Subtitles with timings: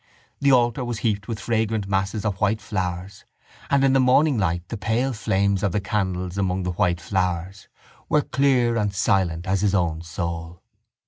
[0.39, 3.23] The altar was heaped with fragrant masses of white flowers;
[3.69, 7.67] and in the morning light the pale flames of the candles among the white flowers
[8.09, 10.63] were clear and silent as his own soul.